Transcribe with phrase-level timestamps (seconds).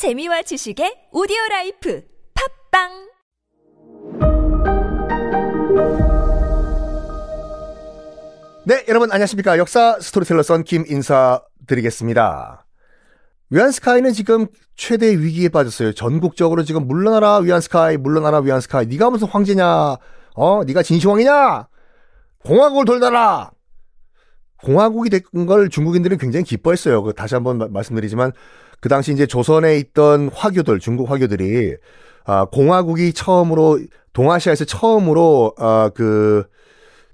[0.00, 2.88] 재미와 지식의 오디오 라이프 팟빵
[8.64, 9.58] 네, 여러분 안녕하십니까.
[9.58, 12.64] 역사 스토리텔러 썬킴 인사드리겠습니다.
[13.50, 15.92] 위안스카이는 지금 최대 위기에 빠졌어요.
[15.92, 18.86] 전국적으로 지금 물러나라 위안스카이, 물러나라 위안스카이.
[18.86, 19.96] 네가 무슨 황제냐?
[20.34, 21.68] 어, 네가 진시황이냐?
[22.46, 23.50] 공화국을 돌려라.
[24.62, 27.02] 공화국이 된 걸 중국인들은 굉장히 기뻐했어요.
[27.02, 28.32] 그 다시 한번 마- 말씀드리지만
[28.80, 31.76] 그 당시 이제 조선에 있던 화교들, 중국 화교들이
[32.24, 33.80] 아, 공화국이 처음으로
[34.12, 36.44] 동아시아에서 처음으로 아, 그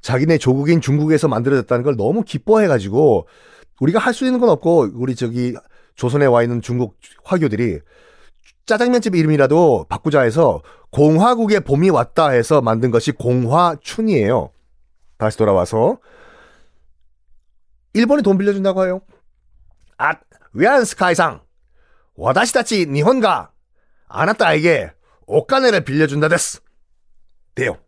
[0.02, 3.26] 자기네 조국인 중국에서 만들어졌다는 걸 너무 기뻐해 가지고
[3.80, 5.54] 우리가 할 수 있는 건 없고 우리 저기
[5.96, 7.80] 조선에 와 있는 중국 화교들이
[8.66, 14.50] 짜장면집 이름이라도 바꾸자 해서 공화국의 봄이 왔다 해서 만든 것이 공화춘이에요.
[15.18, 15.98] 다시 돌아와서
[17.96, 19.00] 일본이 돈 빌려준다고 해요.
[19.96, 20.14] 아,
[20.52, 21.40] 위안스카이상
[22.14, 23.52] 와다시다치 니혼가
[24.08, 24.92] 아나타에게
[25.26, 26.60] 옷가네를 빌려준다 데스.
[27.54, 27.78] 돼요.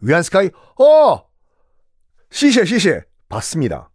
[0.00, 1.24] 위안 스카이 어
[2.30, 3.90] 시시해 시시해 봤습니다.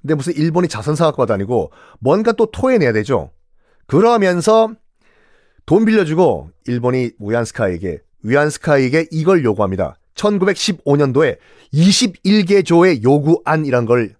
[0.00, 3.32] 근데 무슨 일본이 자선사학과도 아니고 뭔가 또 토해내야 되죠.
[3.86, 4.72] 그러면서
[5.66, 9.96] 돈 빌려주고 일본이 위안스카이에게 위안스카이에게 이걸 요구합니다.
[10.14, 11.38] 1915년도에
[11.72, 14.15] 21개 조의 요구안이란 걸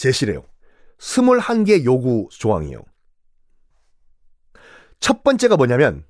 [0.00, 0.44] 제시를 해요.
[0.98, 2.82] 21개 요구 조항이에요.
[4.98, 6.04] 첫 번째가 뭐냐면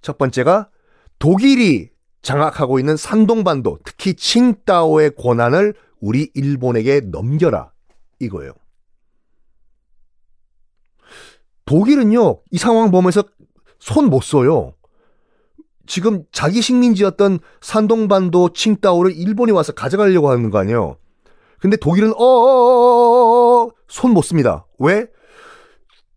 [0.00, 0.70] 첫 번째가
[1.18, 1.90] 독일이
[2.22, 7.72] 장악하고 있는 산동반도, 특히 칭다오의 권한을 우리 일본에게 넘겨라.
[8.20, 8.52] 이거예요.
[11.66, 13.22] 독일은요, 이 상황 보면서
[13.78, 14.74] 손 못 써요.
[15.86, 20.96] 지금 자기 식민지였던 산동반도, 칭다오를 일본이 와서 가져가려고 하는 거 아니에요.
[21.60, 24.66] 근데 독일은 어어어어어 손 못 씁니다.
[24.78, 25.06] 왜?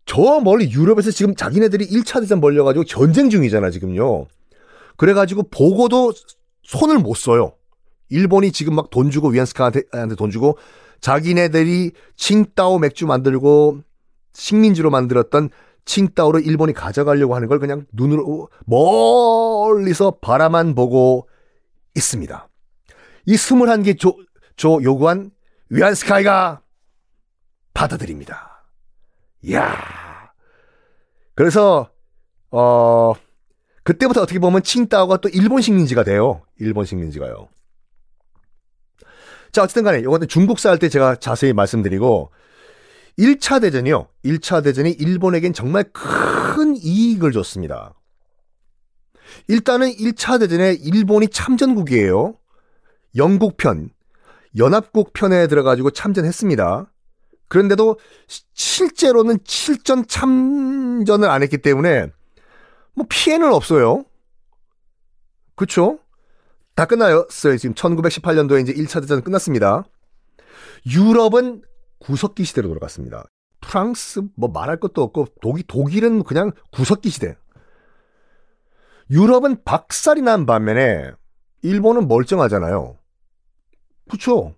[0.06, 4.26] 저 멀리 유럽에서 지금 자기네들이 1차 대전 벌려가지고 전쟁 중이잖아, 지금요.
[4.96, 6.12] 그래가지고 보고도
[6.62, 7.54] 손을 못 써요.
[8.10, 9.82] 일본이 지금 막 돈 주고 위안스카한테
[10.16, 10.56] 돈 주고
[11.00, 13.78] 자기네들이 칭따오 맥주 만들고
[14.34, 15.50] 식민지로 만들었던
[15.84, 21.28] 칭따오를 일본이 가져가려고 하는 걸 그냥 눈으로 멀리서 바라만 보고
[21.96, 22.48] 있습니다.
[23.26, 24.16] 이 21개 조,
[24.56, 25.30] 조 요구한
[25.70, 26.62] 위안스카이가
[27.74, 28.64] 받아들입니다.
[29.42, 30.32] 이야.
[31.34, 31.90] 그래서
[32.50, 33.12] 어
[33.82, 36.42] 그때부터 어떻게 보면 칭따오가 또 일본 식민지가 돼요.
[36.58, 37.48] 일본 식민지가요.
[39.52, 42.32] 자, 어쨌든 간에 이거는 중국사 할 때 제가 자세히 말씀드리고
[43.18, 44.08] 1차 대전이요.
[44.24, 47.94] 1차 대전이 일본에겐 정말 큰 이익을 줬습니다.
[49.48, 52.34] 일단은 1차 대전에 일본이 참전국이에요.
[53.16, 53.90] 영국 편,
[54.56, 56.90] 연합국 편에 들어가지고 참전했습니다.
[57.48, 62.10] 그런데도 시- 실제로는 실전 참전을 안 했기 때문에
[62.94, 64.04] 뭐 피해는 없어요.
[65.56, 65.98] 그쵸?
[66.74, 67.56] 다 끝나였어요.
[67.56, 69.84] 지금 1918년도에 이제 1차 대전 끝났습니다.
[70.86, 71.62] 유럽은
[72.00, 73.24] 구석기 시대로 돌아갔습니다.
[73.60, 77.36] 프랑스 뭐 말할 것도 없고 독일 독일은 그냥 구석기 시대.
[79.10, 81.10] 유럽은 박살이 난 반면에
[81.62, 82.96] 일본은 멀쩡하잖아요.
[84.10, 84.54] 그쵸?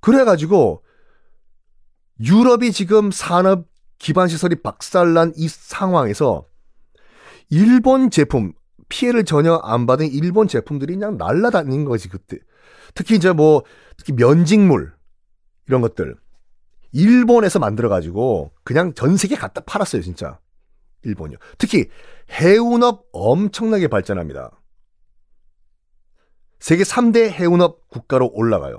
[0.00, 0.82] 그래가지고
[2.20, 3.66] 유럽이 지금 산업
[3.98, 6.46] 기반 시설이 박살난 이 상황에서
[7.50, 8.52] 일본 제품
[8.88, 12.38] 피해를 전혀 안 받은 일본 제품들이 그냥 날라다닌 거지 그때.
[12.94, 13.62] 특히 이제 뭐
[13.96, 14.92] 특히 면직물
[15.66, 16.16] 이런 것들
[16.92, 20.38] 일본에서 만들어 가지고 그냥 전 세계 갖다 팔았어요 진짜
[21.04, 21.38] 일본이요.
[21.58, 21.88] 특히
[22.30, 24.50] 해운업 엄청나게 발전합니다.
[26.62, 28.78] 세계 3대 해운업 국가로 올라가요.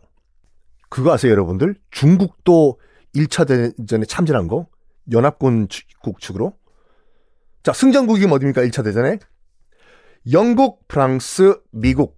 [0.88, 1.76] 그거 아세요 여러분들?
[1.92, 2.80] 중국도
[3.14, 4.68] 1차 대전에 참전한 거
[5.12, 6.58] 연합군국 측으로
[7.62, 8.62] 자, 승전국이 어디입니까?
[8.62, 9.20] 1차 대전에?
[10.32, 12.18] 영국, 프랑스, 미국.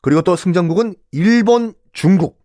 [0.00, 2.40] 그리고 또 승전국은 일본, 중국.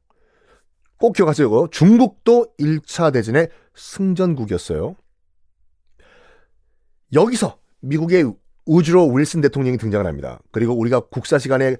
[0.97, 1.47] 꼭 기억하세요.
[1.47, 1.67] 이거.
[1.71, 4.95] 중국도 1차 대전의 승전국이었어요.
[7.13, 8.33] 여기서 미국의
[8.69, 10.39] 우주로 윌슨 대통령이 등장을 합니다.
[10.51, 11.75] 그리고 우리가 국사 시간에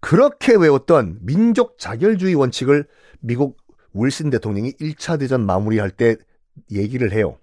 [0.00, 2.86] 그렇게 외웠던 민족 자결주의 원칙을
[3.20, 3.56] 미국
[3.94, 6.16] 윌슨 대통령이 1차 대전 마무리할 때
[6.70, 7.38] 얘기를 해요.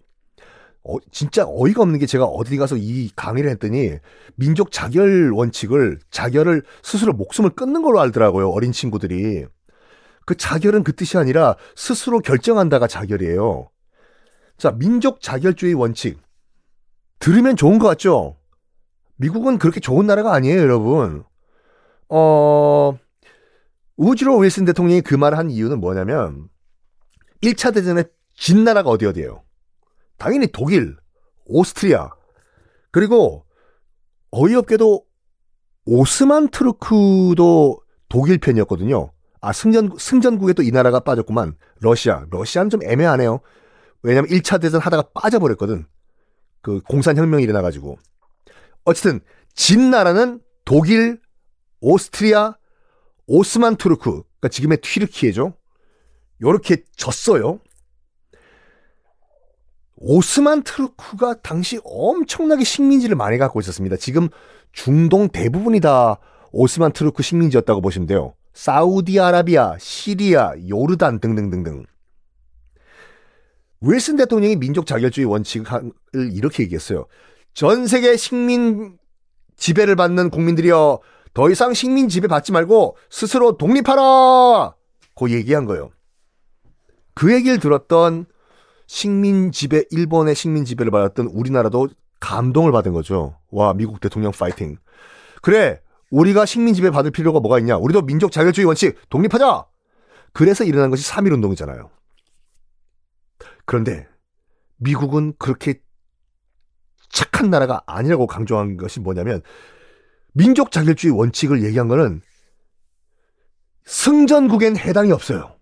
[0.83, 3.93] 어, 진짜 어이가 없는 게 제가 어디 가서 이 강의를 했더니
[4.35, 8.49] 민족 자결 원칙을 자결을 스스로 목숨을 끊는 걸로 알더라고요.
[8.49, 9.47] 어린 친구들이.
[10.27, 13.69] 그 자결은 그 뜻이 아니라 스스로 결정한다가 자결이에요.
[14.57, 16.21] 자, 민족 자결주의 원칙.
[17.17, 18.37] 들으면 좋은 것 같죠?
[19.17, 21.23] 미국은 그렇게 좋은 나라가 아니에요, 여러분.
[22.09, 22.97] 어,
[23.97, 26.49] 우주로 윌슨 대통령이 그 말을 한 이유는 뭐냐면
[27.41, 28.03] 1차 대전에
[28.35, 29.43] 진 나라가 어디 어디예요?
[30.17, 30.97] 당연히 독일,
[31.45, 32.09] 오스트리아
[32.91, 33.45] 그리고
[34.31, 35.03] 어이없게도
[35.85, 37.79] 오스만 트루크도
[38.09, 39.11] 독일 편이었거든요.
[39.41, 41.55] 아 승전 승전국에 또 이 나라가 빠졌구만.
[41.81, 42.25] 러시아.
[42.31, 43.41] 러시아는 좀 애매하네요.
[44.01, 45.85] 왜냐면 1차 대전 하다가 빠져버렸거든.
[46.61, 47.97] 그 공산혁명이 일어나가지고.
[48.85, 49.19] 어쨌든
[49.53, 51.19] 진 나라는 독일,
[51.79, 52.55] 오스트리아,
[53.27, 55.53] 오스만 투르크, 그러니까 지금의 튀르키예죠.
[56.41, 57.59] 요렇게 졌어요.
[59.95, 63.95] 오스만 트루크가 당시 엄청나게 식민지를 많이 갖고 있었습니다.
[63.95, 64.27] 지금
[64.73, 66.19] 중동 대부분이 다
[66.51, 68.33] 오스만 트루크 식민지였다고 보시면 돼요.
[68.53, 71.85] 사우디아라비아, 시리아, 요르단 등등등등.
[73.81, 75.91] 윌슨 대통령이 민족 자결주의 원칙을
[76.33, 77.05] 이렇게 얘기했어요.
[77.53, 78.97] 전 세계 식민
[79.57, 80.99] 지배를 받는 국민들이여
[81.33, 84.75] 더 이상 식민 지배 받지 말고 스스로 독립하라!
[85.15, 85.91] 고 얘기한 거예요.
[87.15, 88.25] 그 얘기를 들었던
[88.87, 91.89] 식민 지배, 일본의 식민 지배를 받았던 우리나라도
[92.19, 93.37] 감동을 받은 거죠.
[93.51, 94.77] 와, 미국 대통령 파이팅.
[95.41, 97.77] 그래, 우리가 식민 지배 받을 필요가 뭐가 있냐?
[97.77, 99.65] 우리도 민족 자결주의 원칙 독립하자!
[100.31, 101.89] 그래서 일어난 것이 3.1 운동이잖아요.
[103.65, 104.07] 그런데
[104.77, 105.79] 미국은 그렇게
[107.13, 109.41] 착한 나라가 아니라고 강조한 것이 뭐냐면
[110.33, 112.21] 민족 자결주의 원칙을 얘기한 거는
[113.85, 115.55] 승전국엔 해당이 없어요.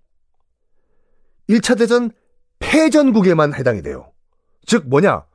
[1.50, 2.10] 1차 대전
[2.60, 4.12] 패전국에만 해당이 돼요.
[4.66, 5.26] 즉 뭐냐?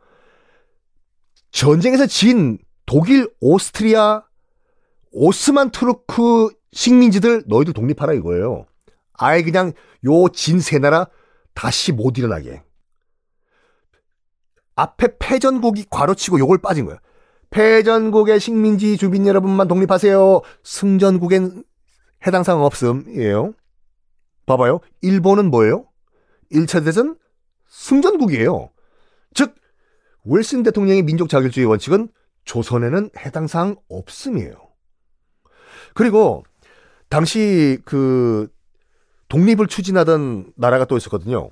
[1.50, 4.22] 전쟁에서 진 독일, 오스트리아,
[5.12, 8.66] 오스만 투르크 식민지들 너희들 독립하라 이거예요.
[9.14, 9.72] 아예 그냥
[10.06, 11.08] 요 진 세 나라
[11.54, 12.62] 다시 못 일어나게.
[14.76, 16.98] 앞에 패전국이 괄호치고 요걸 빠진 거예요.
[17.50, 20.42] 패전국의 식민지 주민 여러분만 독립하세요.
[20.62, 21.64] 승전국엔
[22.26, 23.52] 해당 사항 없음이에요.
[24.46, 24.80] 봐봐요.
[25.00, 25.86] 일본은 뭐예요?
[26.52, 27.16] 1차 대전
[27.68, 28.70] 승전국이에요.
[29.34, 29.54] 즉
[30.24, 32.08] 윌슨 대통령의 민족 자결주의 원칙은
[32.44, 34.54] 조선에는 해당 사항 없음이에요.
[35.94, 36.44] 그리고
[37.08, 38.48] 당시 그
[39.28, 41.50] 독립을 추진하던 나라가 또 있었거든요.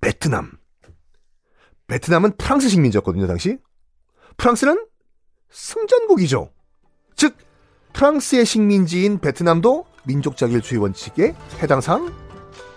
[0.00, 0.52] 베트남.
[1.88, 3.58] 베트남은 프랑스 식민지였거든요, 당시.
[4.36, 4.86] 프랑스는
[5.50, 6.50] 승전국이죠.
[7.16, 7.36] 즉,
[7.94, 12.14] 프랑스의 식민지인 베트남도 민족 자결주의 원칙에 해당 사항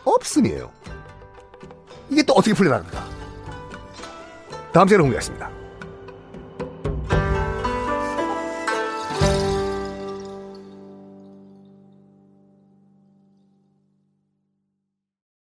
[0.06, 0.72] 없음이에요.
[2.10, 3.06] 이게 또 어떻게 풀려나갈까?
[4.74, 5.61] 다음 시간에 공개하겠습니다.